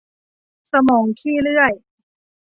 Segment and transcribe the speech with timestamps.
[0.71, 1.73] สมองขี้เลื้อย